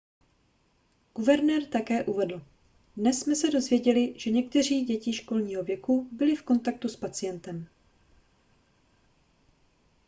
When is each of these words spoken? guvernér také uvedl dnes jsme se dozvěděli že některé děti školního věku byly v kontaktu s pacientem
guvernér 1.13 1.65
také 1.69 2.03
uvedl 2.03 2.45
dnes 2.97 3.19
jsme 3.19 3.35
se 3.35 3.49
dozvěděli 3.51 4.13
že 4.19 4.31
některé 4.31 4.81
děti 4.87 5.13
školního 5.13 5.63
věku 5.63 6.09
byly 6.11 6.35
v 6.35 6.43
kontaktu 6.43 6.89
s 6.89 6.95
pacientem 6.95 7.67